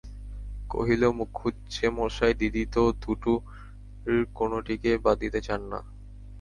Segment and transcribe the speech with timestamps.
[0.69, 5.79] কহিল, মুখুজ্যেমশায়, দিদি তো দুটির কোনোটিকেই বাদ দিতে চান না!